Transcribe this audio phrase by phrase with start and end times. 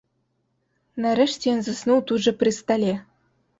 [1.05, 2.93] Нарэшце ён заснуў тут жа пры стале.